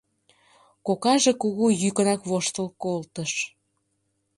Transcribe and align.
Кокаже 0.87 1.31
кугу 1.41 1.65
йӱкынак 1.81 2.21
воштыл 2.29 2.67
колтыш. 2.83 3.31